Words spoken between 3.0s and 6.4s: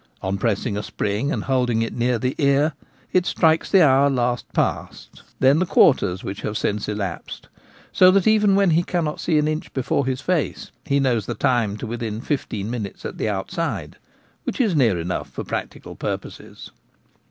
it strikes the hour last past, then the quarters